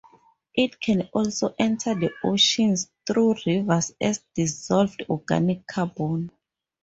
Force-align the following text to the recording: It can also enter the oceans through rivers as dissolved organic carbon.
It 0.55 0.79
can 0.81 1.03
also 1.13 1.53
enter 1.59 1.93
the 1.93 2.09
oceans 2.23 2.89
through 3.05 3.35
rivers 3.45 3.93
as 4.01 4.19
dissolved 4.33 5.03
organic 5.07 5.67
carbon. 5.67 6.31